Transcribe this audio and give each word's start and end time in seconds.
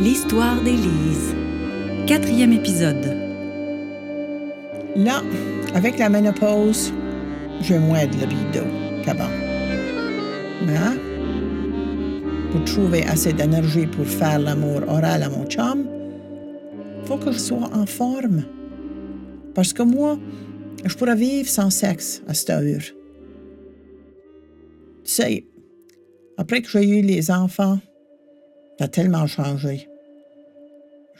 L'histoire 0.00 0.62
d'Élise. 0.62 1.34
Quatrième 2.06 2.54
épisode. 2.54 3.04
Là, 4.96 5.22
avec 5.74 5.98
la 5.98 6.08
ménopause, 6.08 6.90
je 7.60 7.74
moins 7.74 8.06
de 8.06 8.12
libido 8.12 8.64
qu'avant. 9.04 9.28
Hein, 10.68 10.96
pour 12.50 12.64
trouver 12.64 13.04
assez 13.04 13.34
d'énergie 13.34 13.86
pour 13.86 14.06
faire 14.06 14.38
l'amour 14.38 14.80
oral 14.88 15.22
à 15.22 15.28
mon 15.28 15.44
chum, 15.44 15.86
faut 17.04 17.18
que 17.18 17.30
je 17.30 17.38
sois 17.38 17.68
en 17.74 17.84
forme. 17.84 18.44
Parce 19.54 19.74
que 19.74 19.82
moi, 19.82 20.18
je 20.82 20.96
pourrais 20.96 21.16
vivre 21.16 21.48
sans 21.48 21.68
sexe 21.68 22.22
à 22.26 22.32
cette 22.32 22.48
heure. 22.48 22.80
Tu 25.04 25.10
sais, 25.10 25.44
après 26.42 26.60
que 26.60 26.68
j'ai 26.68 26.88
eu 26.88 27.02
les 27.02 27.30
enfants, 27.30 27.78
ça 28.76 28.86
a 28.86 28.88
tellement 28.88 29.28
changé. 29.28 29.88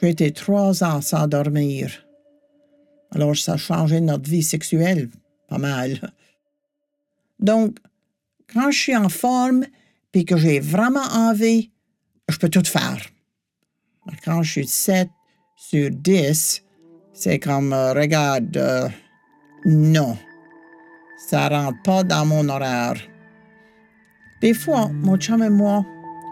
J'ai 0.01 0.09
été 0.09 0.33
trois 0.33 0.83
ans 0.83 0.99
sans 0.99 1.29
dormir. 1.29 2.05
Alors, 3.11 3.33
ça 3.37 3.53
a 3.53 3.57
changé 3.57 4.01
notre 4.01 4.29
vie 4.29 4.43
sexuelle 4.43 5.09
pas 5.47 5.59
mal. 5.59 6.11
Donc, 7.39 7.77
quand 8.53 8.69
je 8.69 8.77
suis 8.77 8.97
en 8.97 9.07
forme 9.07 9.63
et 10.13 10.25
que 10.25 10.35
j'ai 10.35 10.59
vraiment 10.59 11.07
envie, 11.13 11.71
je 12.27 12.37
peux 12.37 12.49
tout 12.49 12.65
faire. 12.65 13.01
Quand 14.25 14.43
je 14.43 14.51
suis 14.51 14.67
7 14.67 15.07
sur 15.55 15.89
10, 15.89 16.63
c'est 17.13 17.39
comme, 17.39 17.71
euh, 17.71 17.93
regarde, 17.93 18.57
euh, 18.57 18.89
non, 19.65 20.17
ça 21.29 21.47
rentre 21.47 21.81
pas 21.83 22.03
dans 22.03 22.25
mon 22.25 22.49
horaire. 22.49 22.97
Des 24.43 24.53
fois, 24.53 24.91
mon 25.01 25.15
chum 25.15 25.41
et 25.41 25.49
moi, 25.49 25.85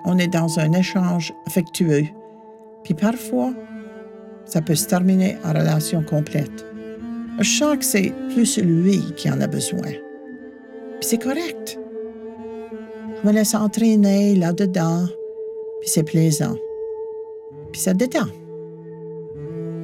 on 0.04 0.18
est 0.18 0.28
dans 0.28 0.60
un 0.60 0.74
échange 0.74 1.34
affectueux, 1.48 2.04
puis 2.84 2.94
parfois, 2.94 3.54
ça 4.44 4.62
peut 4.62 4.76
se 4.76 4.86
terminer 4.86 5.38
en 5.46 5.54
relation 5.54 6.04
complète. 6.04 6.66
Je 7.40 7.50
sens 7.50 7.78
que 7.78 7.86
c'est 7.86 8.14
plus 8.34 8.58
lui 8.58 9.00
qui 9.16 9.32
en 9.32 9.40
a 9.40 9.48
besoin. 9.48 9.92
Puis 11.00 11.10
c'est 11.10 11.24
correct. 11.24 11.80
Je 13.22 13.28
me 13.30 13.32
laisse 13.32 13.56
entraîner 13.56 14.36
là-dedans, 14.36 15.06
puis 15.80 15.90
c'est 15.90 16.04
plaisant. 16.04 16.58
Puis 17.72 17.80
ça 17.80 17.94
détend. 17.94 18.28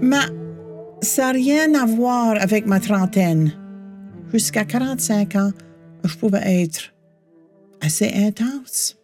Mais 0.01 0.17
ça 1.01 1.27
n'a 1.27 1.31
rien 1.31 1.73
à 1.75 1.85
voir 1.85 2.35
avec 2.41 2.65
ma 2.65 2.81
trentaine. 2.81 3.53
Jusqu'à 4.33 4.65
45 4.65 5.35
ans, 5.37 5.51
je 6.03 6.17
pouvais 6.17 6.63
être 6.63 6.91
assez 7.81 8.11
intense. 8.13 8.97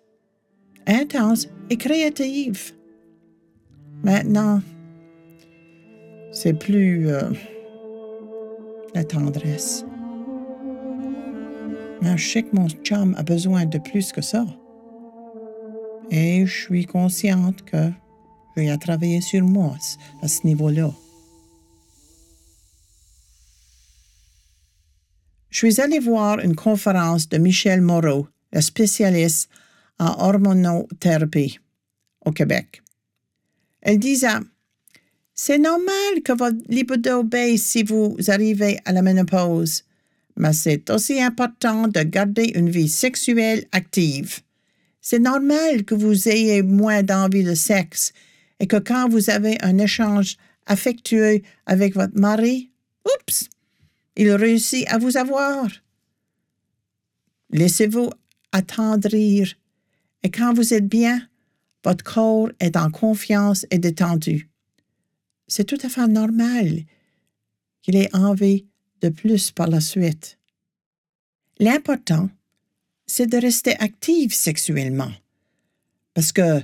Intense 0.85 1.47
et 1.69 1.77
créative. 1.77 2.73
Maintenant, 4.03 4.61
c'est 6.31 6.53
plus 6.53 7.07
euh, 7.07 7.29
la 8.93 9.03
tendresse. 9.03 9.85
Mais 12.01 12.17
je 12.17 12.29
sais 12.29 12.43
que 12.43 12.55
mon 12.55 12.67
chum 12.67 13.15
a 13.17 13.23
besoin 13.23 13.65
de 13.65 13.77
plus 13.77 14.11
que 14.11 14.21
ça. 14.21 14.45
Et 16.11 16.45
je 16.45 16.51
suis 16.51 16.85
consciente 16.85 17.63
que 17.63 17.91
je 18.55 18.61
vais 18.61 18.77
travailler 18.77 19.21
sur 19.21 19.43
moi 19.43 19.75
à 20.21 20.27
ce 20.27 20.45
niveau-là. 20.45 20.91
Je 25.49 25.57
suis 25.59 25.79
allée 25.79 25.99
voir 25.99 26.39
une 26.39 26.55
conférence 26.55 27.29
de 27.29 27.37
Michel 27.37 27.81
Moreau, 27.81 28.27
le 28.53 28.61
spécialiste 28.61 29.49
en 29.99 30.27
hormonothérapie 30.27 31.59
au 32.25 32.31
Québec. 32.31 32.81
Elle 33.81 33.99
disait 33.99 34.27
C'est 35.33 35.57
normal 35.57 36.21
que 36.23 36.33
votre 36.33 36.57
libido 36.69 37.23
baisse 37.23 37.63
si 37.63 37.83
vous 37.83 38.15
arrivez 38.27 38.79
à 38.85 38.93
la 38.93 39.01
ménopause, 39.01 39.83
mais 40.37 40.53
c'est 40.53 40.89
aussi 40.89 41.21
important 41.21 41.87
de 41.87 42.01
garder 42.01 42.53
une 42.55 42.69
vie 42.69 42.89
sexuelle 42.89 43.65
active. 43.71 44.39
C'est 45.01 45.19
normal 45.19 45.83
que 45.83 45.95
vous 45.95 46.29
ayez 46.29 46.61
moins 46.61 47.03
d'envie 47.03 47.43
de 47.43 47.55
sexe 47.55 48.13
et 48.59 48.67
que 48.67 48.77
quand 48.77 49.09
vous 49.09 49.29
avez 49.29 49.57
un 49.61 49.77
échange 49.77 50.37
affectueux 50.65 51.41
avec 51.65 51.93
votre 51.95 52.17
mari, 52.17 52.71
oups, 53.05 53.49
il 54.15 54.31
réussit 54.31 54.87
à 54.87 54.97
vous 54.97 55.17
avoir. 55.17 55.67
Laissez-vous 57.51 58.09
attendrir 58.53 59.53
et 60.23 60.31
quand 60.31 60.53
vous 60.53 60.73
êtes 60.73 60.87
bien, 60.87 61.21
votre 61.83 62.03
corps 62.03 62.49
est 62.61 62.77
en 62.77 62.89
confiance 62.89 63.65
et 63.69 63.77
détendu. 63.77 64.49
C'est 65.47 65.65
tout 65.65 65.77
à 65.83 65.89
fait 65.89 66.07
normal 66.07 66.83
qu'il 67.81 67.97
ait 67.97 68.15
envie 68.15 68.65
de 69.01 69.09
plus 69.09 69.51
par 69.51 69.67
la 69.67 69.81
suite. 69.81 70.39
L'important, 71.59 72.29
c'est 73.05 73.27
de 73.27 73.37
rester 73.37 73.75
actif 73.79 74.33
sexuellement. 74.33 75.11
Parce 76.13 76.31
que 76.31 76.61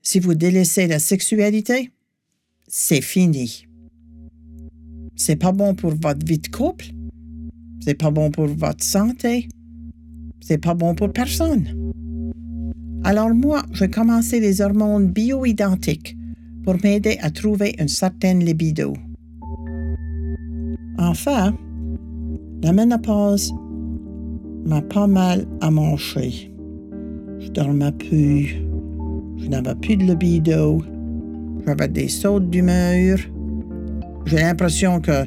si 0.00 0.18
vous 0.18 0.34
délaissez 0.34 0.86
la 0.86 0.98
sexualité, 0.98 1.90
c'est 2.66 3.02
fini. 3.02 3.66
C'est 5.14 5.36
pas 5.36 5.52
bon 5.52 5.74
pour 5.74 5.94
votre 5.94 6.24
vie 6.24 6.38
de 6.38 6.48
couple. 6.48 6.86
C'est 7.80 7.94
pas 7.94 8.10
bon 8.10 8.30
pour 8.30 8.46
votre 8.46 8.82
santé. 8.82 9.48
C'est 10.46 10.58
pas 10.58 10.74
bon 10.74 10.94
pour 10.94 11.10
personne. 11.10 11.64
Alors 13.02 13.30
moi, 13.30 13.62
j'ai 13.72 13.88
commencé 13.88 14.40
les 14.40 14.60
hormones 14.60 15.10
bioidentiques 15.10 16.18
pour 16.64 16.74
m'aider 16.84 17.16
à 17.22 17.30
trouver 17.30 17.74
une 17.78 17.88
certaine 17.88 18.44
libido. 18.44 18.92
Enfin, 20.98 21.54
la 22.62 22.74
ménopause 22.74 23.54
m'a 24.66 24.82
pas 24.82 25.06
mal 25.06 25.46
amanché. 25.62 26.52
Je 27.38 27.48
dormais 27.48 27.92
plus, 27.92 28.56
je 29.38 29.48
n'avais 29.48 29.74
plus 29.76 29.96
de 29.96 30.04
libido, 30.04 30.82
j'avais 31.66 31.88
des 31.88 32.08
sautes 32.08 32.50
d'humeur, 32.50 33.16
j'ai 34.26 34.40
l'impression 34.40 35.00
que 35.00 35.24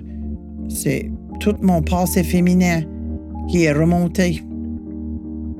c'est 0.69 1.09
tout 1.39 1.55
mon 1.63 1.81
passé 1.81 2.21
féminin 2.23 2.83
qui 3.49 3.63
est 3.63 3.73
remonté. 3.73 4.43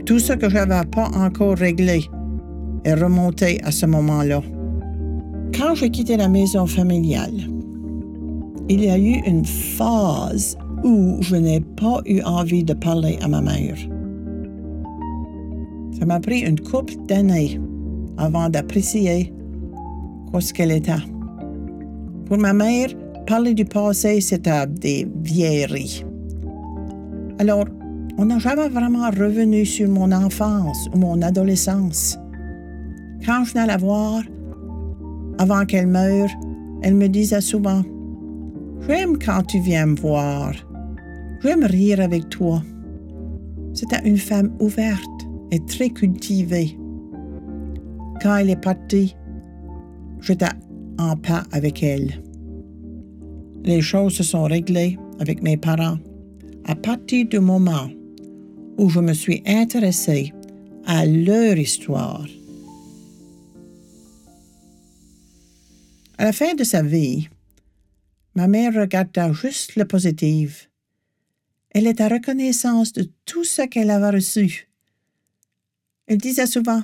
Tout 0.08 0.18
ce 0.18 0.34
que 0.34 0.50
je 0.50 0.56
n'avais 0.56 0.88
pas 0.90 1.10
encore 1.10 1.56
réglé 1.56 2.06
est 2.84 2.96
remonté 2.96 3.62
à 3.64 3.72
ce 3.72 3.86
moment-là. 3.86 4.42
Quand 5.56 5.76
j'ai 5.76 5.92
quitté 5.92 6.18
la 6.18 6.28
maison 6.28 6.66
familiale, 6.66 7.36
il 8.70 8.84
y 8.84 8.90
a 8.90 8.98
eu 8.98 9.22
une 9.28 9.46
phase 9.46 10.58
où 10.84 11.18
je 11.22 11.36
n'ai 11.36 11.62
pas 11.62 12.02
eu 12.08 12.22
envie 12.24 12.64
de 12.64 12.74
parler 12.74 13.20
à 13.22 13.28
ma 13.28 13.42
mère. 13.42 13.78
Ça 16.00 16.06
m'a 16.08 16.20
pris 16.20 16.40
une 16.40 16.60
couple 16.60 16.96
d'années 17.08 17.60
avant 18.18 18.50
d'apprécier 18.50 19.32
ce 20.40 20.54
qu'elle 20.54 20.72
était. 20.72 20.94
Pour 22.26 22.38
ma 22.38 22.54
mère, 22.54 22.90
Parler 23.28 23.54
du 23.54 23.66
passé, 23.66 24.22
c'était 24.22 24.66
des 24.68 25.06
vieilleries. 25.22 26.06
Alors, 27.40 27.66
on 28.18 28.26
n'a 28.26 28.40
jamais 28.40 28.70
vraiment 28.70 29.10
revenu 29.10 29.66
sur 29.66 29.90
mon 29.90 30.12
enfance 30.12 30.88
ou 30.94 30.98
mon 30.98 31.22
adolescence. 31.22 32.18
Quand 33.26 33.44
je 33.44 33.56
n'allais 33.56 33.74
la 33.74 33.78
voir, 33.78 34.22
avant 35.38 35.66
qu'elle 35.66 35.88
meure, 35.88 36.30
elle 36.82 36.96
me 36.96 37.08
disait 37.08 37.42
souvent 37.42 37.84
J'aime 38.88 39.18
quand 39.18 39.44
tu 39.44 39.60
viens 39.60 39.88
me 39.88 39.96
voir. 39.96 40.54
J'aime 41.42 41.64
rire 41.64 42.00
avec 42.00 42.30
toi. 42.30 42.64
C'était 43.74 44.08
une 44.08 44.18
femme 44.18 44.52
ouverte 44.60 45.02
et 45.52 45.64
très 45.66 45.90
cultivée. 45.90 46.78
Quand 48.22 48.38
elle 48.38 48.50
est 48.50 48.62
partie, 48.62 49.16
j'étais 50.22 50.48
en 50.98 51.16
paix 51.16 51.44
avec 51.52 51.84
elle 51.84 52.22
les 53.68 53.82
choses 53.82 54.14
se 54.14 54.24
sont 54.24 54.46
réglées 54.46 54.98
avec 55.20 55.44
mes 55.44 55.58
parents 55.58 55.98
à 56.66 56.76
partir 56.76 57.28
du 57.28 57.40
moment 57.40 57.90
où 58.78 58.90
je 58.90 59.00
me 59.00 59.14
suis 59.14 59.44
intéressée 59.46 60.34
à 60.86 61.06
leur 61.06 61.58
histoire. 61.58 62.26
À 66.18 66.26
la 66.26 66.34
fin 66.34 66.54
de 66.56 66.64
sa 66.64 66.82
vie, 66.82 67.28
ma 68.36 68.48
mère 68.48 68.74
regarda 68.74 69.32
juste 69.34 69.76
le 69.76 69.86
positif. 69.86 70.70
Elle 71.72 71.88
était 71.88 72.08
reconnaissance 72.08 72.94
de 72.94 73.10
tout 73.26 73.44
ce 73.44 73.64
qu'elle 73.64 73.92
avait 73.92 74.16
reçu. 74.16 74.68
Elle 76.08 76.18
disait 76.18 76.48
souvent 76.48 76.82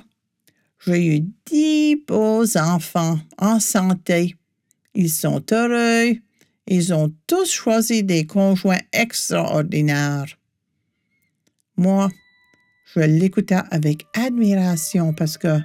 J'ai 0.84 1.16
eu 1.16 1.20
dix 1.46 1.96
beaux 1.96 2.56
enfants 2.56 3.18
en 3.38 3.58
santé. 3.58 4.36
Ils 4.94 5.10
sont 5.10 5.44
heureux, 5.50 6.16
ils 6.68 6.94
ont 6.94 7.12
tous 7.26 7.50
choisi 7.50 8.04
des 8.04 8.26
conjoints 8.26 8.82
extraordinaires. 8.92 10.38
Moi, 11.76 12.08
je 12.94 13.00
l'écoutais 13.00 13.58
avec 13.72 14.06
admiration 14.14 15.12
parce 15.12 15.36
que 15.36 15.58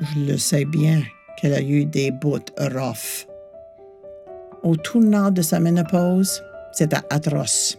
je 0.00 0.20
le 0.20 0.38
sais 0.38 0.64
bien 0.64 1.02
qu'elle 1.36 1.54
a 1.54 1.60
eu 1.60 1.84
des 1.84 2.12
bouts 2.12 2.38
rough. 2.58 3.26
Au 4.62 4.76
tournant 4.76 5.32
de 5.32 5.42
sa 5.42 5.58
ménopause, 5.58 6.40
c'était 6.72 6.98
atroce. 7.10 7.76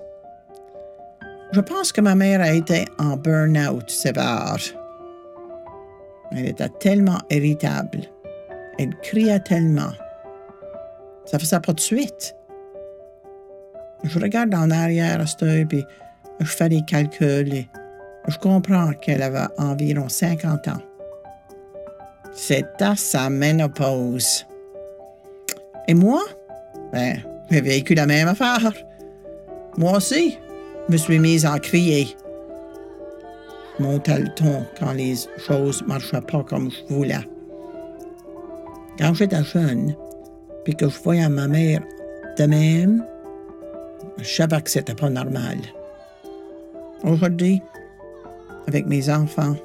Je 1.53 1.61
pense 1.61 1.93
que 1.93 2.01
ma 2.01 2.15
mère 2.15 2.41
a 2.41 2.51
été 2.51 2.85
en 2.99 3.15
burn-out 3.15 3.89
sévère. 3.89 4.57
Elle 6.31 6.47
était 6.47 6.69
tellement 6.79 7.19
irritable. 7.29 8.01
Elle 8.77 8.93
criait 9.01 9.39
tellement. 9.39 9.93
Ça 11.23 11.39
faisait 11.39 11.61
pas 11.61 11.71
de 11.71 11.79
suite. 11.79 12.35
Je 14.03 14.19
regarde 14.19 14.53
en 14.53 14.69
arrière 14.69 15.21
à 15.21 15.25
ce 15.25 15.63
puis 15.63 15.85
je 16.39 16.45
fais 16.45 16.69
des 16.69 16.81
calculs 16.85 17.67
je 18.27 18.37
comprends 18.37 18.91
qu'elle 18.93 19.21
avait 19.21 19.47
environ 19.57 20.09
50 20.09 20.67
ans. 20.67 20.81
C'était 22.33 22.95
sa 22.95 23.29
ménopause. 23.29 24.45
Et 25.87 25.93
moi? 25.93 26.21
Ben, 26.91 27.19
j'ai 27.49 27.61
vécu 27.61 27.93
la 27.93 28.05
même 28.05 28.27
affaire. 28.27 28.73
Moi 29.77 29.97
aussi, 29.97 30.37
je 30.87 30.93
me 30.93 30.97
suis 30.97 31.19
mise 31.19 31.45
à 31.45 31.59
crier. 31.59 32.15
Je 33.77 33.83
montais 33.83 34.19
le 34.19 34.33
ton 34.33 34.65
quand 34.79 34.93
les 34.93 35.15
choses 35.37 35.81
ne 35.83 35.87
marchaient 35.87 36.21
pas 36.21 36.43
comme 36.43 36.71
je 36.71 36.93
voulais. 36.93 37.27
Quand 38.97 39.13
j'étais 39.13 39.43
jeune, 39.43 39.95
puis 40.63 40.75
que 40.75 40.89
je 40.89 40.99
voyais 41.03 41.29
ma 41.29 41.47
mère 41.47 41.81
de 42.37 42.45
même, 42.45 43.05
je 44.17 44.23
savais 44.23 44.61
que 44.61 44.69
c'était 44.69 44.95
pas 44.95 45.09
normal. 45.09 45.57
Aujourd'hui, 47.05 47.61
avec 48.67 48.87
mes 48.87 49.11
enfants, 49.11 49.55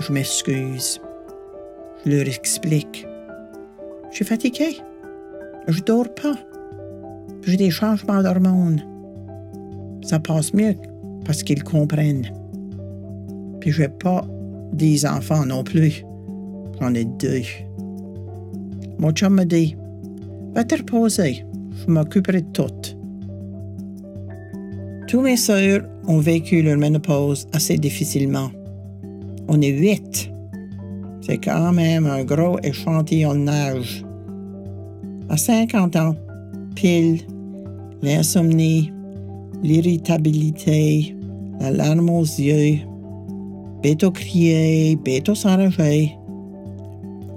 je 0.00 0.12
m'excuse. 0.12 1.00
Je 2.04 2.10
leur 2.10 2.28
explique. 2.28 3.06
Je 4.10 4.16
suis 4.16 4.24
fatiguée. 4.26 4.76
Je 5.66 5.80
dors 5.80 6.12
pas. 6.14 6.34
J'ai 7.42 7.56
des 7.56 7.70
changements 7.70 8.22
d'hormones. 8.22 8.82
Ça 10.02 10.18
passe 10.18 10.52
mieux 10.52 10.74
parce 11.24 11.42
qu'ils 11.42 11.64
comprennent. 11.64 12.30
Puis 13.60 13.72
je 13.72 13.82
n'ai 13.82 13.88
pas 13.88 14.26
dix 14.74 15.06
enfants 15.06 15.46
non 15.46 15.64
plus. 15.64 16.04
J'en 16.80 16.92
ai 16.92 17.06
deux. 17.06 17.44
Mon 18.98 19.10
chum 19.12 19.36
me 19.36 19.44
dit 19.44 19.74
Va 20.54 20.64
te 20.64 20.76
reposer, 20.76 21.46
je 21.72 21.90
m'occuperai 21.90 22.42
de 22.42 22.52
tout. 22.52 22.96
Tous 25.08 25.22
mes 25.22 25.38
sœurs 25.38 25.80
ont 26.06 26.18
vécu 26.18 26.62
leur 26.62 26.76
ménopause 26.76 27.46
assez 27.52 27.76
difficilement. 27.78 28.50
On 29.48 29.60
est 29.60 29.68
huit. 29.68 30.30
C'est 31.20 31.38
quand 31.38 31.72
même 31.72 32.06
un 32.06 32.24
gros 32.24 32.58
échantillonnage. 32.62 34.04
À 35.28 35.36
50 35.36 35.96
ans, 35.96 36.14
pile, 36.74 37.20
l'insomnie, 38.02 38.92
l'irritabilité, 39.62 41.16
la 41.60 41.70
larme 41.70 42.10
aux 42.10 42.22
yeux, 42.22 42.80
bête 43.82 44.08
crier, 44.12 44.96
bête 44.96 45.32
s'enrager. 45.34 46.16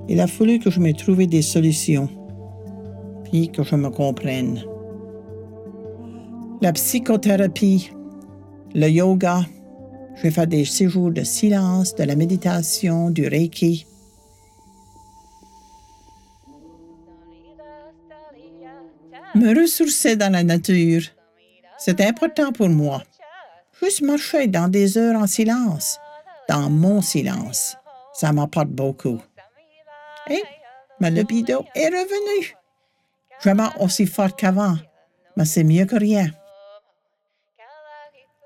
Il 0.10 0.20
a 0.20 0.28
fallu 0.28 0.60
que 0.60 0.70
je 0.70 0.80
me 0.80 0.94
trouve 0.94 1.26
des 1.26 1.42
solutions, 1.42 2.10
puis 3.26 3.50
que 3.50 3.64
je 3.64 3.76
me 3.76 3.90
comprenne. 3.90 4.62
La 6.62 6.74
psychothérapie, 6.74 7.92
le 8.74 8.90
yoga, 8.90 9.42
je 10.16 10.30
fais 10.30 10.48
des 10.48 10.66
séjours 10.66 11.12
de 11.12 11.24
silence, 11.24 11.96
de 11.96 12.04
la 12.04 12.16
méditation, 12.16 13.10
du 13.10 13.28
reiki. 13.28 13.86
Me 19.36 19.54
ressourcer 19.60 20.16
dans 20.16 20.32
la 20.32 20.44
nature, 20.44 21.04
c'est 21.78 22.02
important 22.02 22.52
pour 22.52 22.70
moi. 22.70 23.04
Juste 23.80 24.02
marcher 24.02 24.48
dans 24.48 24.68
des 24.68 24.98
heures 24.98 25.20
en 25.20 25.28
silence, 25.28 26.00
dans 26.50 26.70
mon 26.70 27.02
silence, 27.02 27.78
ça 28.14 28.34
m'apporte 28.34 28.70
beaucoup. 28.70 29.22
Et 30.30 30.42
ma 31.00 31.12
libido 31.12 31.64
est 31.76 31.90
revenue. 31.90 32.56
Vraiment 33.44 33.70
aussi 33.80 34.08
forte 34.08 34.40
qu'avant, 34.40 34.76
mais 35.36 35.46
c'est 35.46 35.64
mieux 35.64 35.86
que 35.86 35.96
rien. 35.96 36.32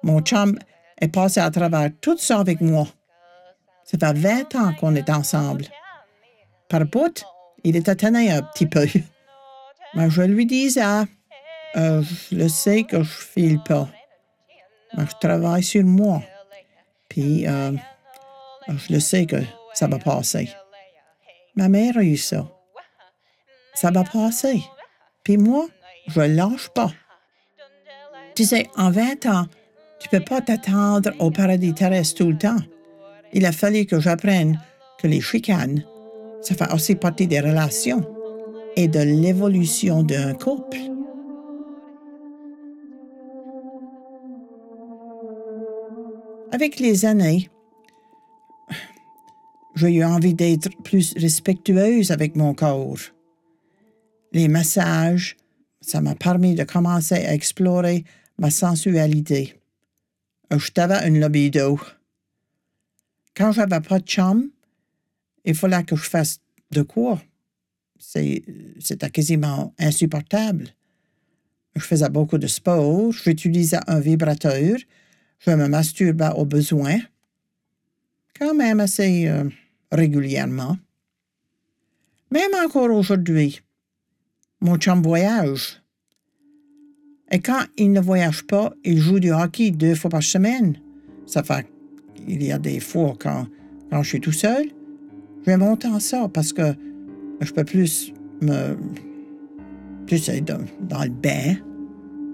Mon 0.03 0.21
chum 0.21 0.57
est 1.00 1.07
passé 1.07 1.39
à 1.39 1.51
travers 1.51 1.89
tout 2.01 2.18
ça 2.18 2.39
avec 2.39 2.62
moi. 2.62 2.88
Ça 3.83 3.98
fait 3.98 4.18
20 4.18 4.56
ans 4.56 4.74
qu'on 4.80 4.95
est 4.95 5.09
ensemble. 5.09 5.65
Par 6.69 6.86
bout, 6.86 7.24
il 7.63 7.75
était 7.75 7.92
étonné 7.92 8.31
un 8.31 8.42
petit 8.42 8.65
peu. 8.65 8.88
Mais 9.94 10.09
je 10.09 10.21
lui 10.21 10.45
disais, 10.45 10.81
euh, 11.75 12.01
je 12.01 12.36
le 12.36 12.48
sais 12.48 12.83
que 12.83 13.03
je 13.03 13.12
file 13.12 13.62
pas. 13.63 13.89
Mais 14.95 15.06
je 15.06 15.27
travaille 15.27 15.63
sur 15.63 15.83
moi. 15.83 16.21
Puis, 17.09 17.45
euh, 17.47 17.74
je 18.68 18.94
le 18.94 19.00
sais 19.00 19.25
que 19.25 19.38
ça 19.74 19.88
va 19.88 20.00
passer. 20.00 20.50
Ma 21.56 21.68
mère 21.68 21.97
a 21.97 22.04
eu 22.04 22.18
ça. 22.18 22.47
Ça 23.74 23.92
va 23.92 24.04
passer. 24.04 24.63
Puis 25.24 25.38
moi, 25.38 25.68
je 26.07 26.21
lâche 26.21 26.69
pas. 26.69 26.92
Tu 28.36 28.45
sais, 28.45 28.69
en 28.75 28.92
20 28.92 29.25
ans, 29.25 29.45
tu 30.01 30.09
peux 30.09 30.19
pas 30.19 30.42
t'attendre 30.42 31.12
au 31.19 31.30
paradis 31.30 31.74
terrestre 31.74 32.24
tout 32.24 32.31
le 32.31 32.38
temps. 32.38 32.57
Il 33.33 33.45
a 33.45 33.51
fallu 33.51 33.86
que 33.86 34.00
j'apprenne 34.00 34.59
que 34.98 35.07
les 35.07 35.21
chicanes, 35.21 35.83
ça 36.42 36.56
fait 36.56 36.74
aussi 36.74 36.95
partie 36.95 37.27
des 37.27 37.39
relations 37.39 38.01
et 38.75 38.88
de 38.88 39.00
l'évolution 39.00 40.01
d'un 40.01 40.33
couple. 40.33 40.77
Avec 46.51 46.80
les 46.80 47.06
années, 47.06 47.50
j'ai 49.75 49.94
eu 49.94 50.04
envie 50.04 50.33
d'être 50.33 50.69
plus 50.83 51.13
respectueuse 51.15 52.12
avec 52.12 52.36
mon 52.36 52.54
corps. 52.54 52.97
Les 54.33 54.47
massages, 54.47 55.38
ça 55.80 56.02
m'a 56.02 56.16
permis 56.16 56.56
de 56.56 56.64
commencer 56.64 57.16
à 57.16 57.33
explorer 57.33 58.04
ma 58.37 58.49
sensualité. 58.49 59.60
Je 60.51 60.71
t'avais 60.71 61.07
une 61.07 61.19
libido. 61.19 61.79
Quand 63.35 63.53
j'avais 63.53 63.79
pas 63.79 63.99
de 63.99 64.05
chum, 64.05 64.49
il 65.45 65.55
fallait 65.55 65.83
que 65.83 65.95
je 65.95 66.09
fasse 66.09 66.39
de 66.71 66.81
quoi? 66.81 67.21
C'était 67.97 69.09
quasiment 69.09 69.73
insupportable. 69.79 70.67
Je 71.75 71.81
faisais 71.81 72.09
beaucoup 72.09 72.37
de 72.37 72.47
sport, 72.47 73.11
j'utilisais 73.13 73.79
un 73.87 73.99
vibrateur, 74.01 74.77
je 75.39 75.51
me 75.51 75.67
masturbais 75.67 76.29
au 76.35 76.45
besoin, 76.45 76.99
quand 78.37 78.53
même 78.53 78.81
assez 78.81 79.27
euh, 79.27 79.49
régulièrement. 79.91 80.77
Même 82.29 82.51
encore 82.65 82.91
aujourd'hui, 82.91 83.61
mon 84.59 84.77
chum 84.77 85.01
voyage. 85.01 85.81
Et 87.31 87.40
quand 87.40 87.61
il 87.78 87.92
ne 87.94 88.02
voyage 88.02 88.44
pas, 88.44 88.73
il 88.83 88.97
joue 88.97 89.19
du 89.19 89.31
hockey 89.31 89.71
deux 89.71 89.95
fois 89.95 90.09
par 90.09 90.23
semaine. 90.23 90.76
Ça 91.26 91.44
fait 91.44 91.66
qu'il 92.16 92.44
y 92.44 92.52
a 92.52 92.59
des 92.59 92.80
fois 92.80 93.16
quand, 93.18 93.47
quand 93.90 94.04
je 94.04 94.09
suis 94.09 94.19
tout 94.19 94.33
seul, 94.33 94.66
je 95.42 95.45
vais 95.45 95.57
monter 95.57 95.88
en 95.88 96.00
ça 96.00 96.30
parce 96.31 96.52
que 96.52 96.76
je 97.40 97.52
peux 97.52 97.64
plus 97.64 98.14
me. 98.42 98.76
plus 100.06 100.28
être 100.30 100.45
dans 100.81 101.04
le 101.04 101.09
bain 101.09 101.56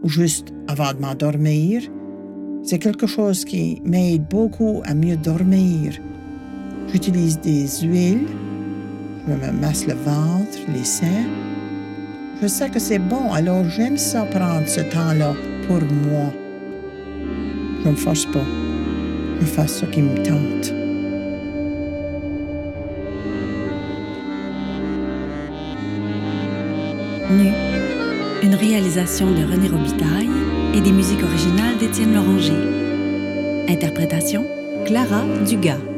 ou 0.01 0.09
juste 0.09 0.53
avant 0.67 0.93
de 0.93 0.99
m'endormir. 0.99 1.83
C'est 2.63 2.79
quelque 2.79 3.07
chose 3.07 3.45
qui 3.45 3.81
m'aide 3.85 4.27
beaucoup 4.27 4.81
à 4.83 4.93
mieux 4.93 5.15
dormir. 5.15 5.93
J'utilise 6.91 7.39
des 7.39 7.67
huiles, 7.83 8.27
je 9.27 9.33
me 9.33 9.51
masse 9.61 9.85
le 9.85 9.93
ventre, 9.93 10.57
les 10.73 10.83
seins. 10.83 11.27
Je 12.39 12.45
sais 12.45 12.69
que 12.69 12.77
c'est 12.77 12.99
bon, 12.99 13.31
alors 13.33 13.67
j'aime 13.67 13.97
ça 13.97 14.21
prendre 14.21 14.67
ce 14.67 14.81
temps-là 14.81 15.33
pour 15.67 15.81
moi. 15.81 16.31
Je 17.83 17.89
me 17.89 17.95
force 17.95 18.25
pas. 18.27 18.45
Je 19.41 19.45
fais 19.45 19.67
ce 19.67 19.85
qui 19.85 20.03
me 20.03 20.15
tente. 20.17 20.71
Nu, 27.31 27.51
une 28.43 28.55
réalisation 28.55 29.31
de 29.31 29.43
René 29.43 29.67
Robitaille 29.69 30.29
et 30.75 30.81
des 30.81 30.91
musiques 30.91 31.23
originales 31.23 31.77
d'Étienne 31.79 32.13
Loranger. 32.13 33.67
Interprétation 33.67 34.45
Clara 34.85 35.23
Dugas. 35.45 35.96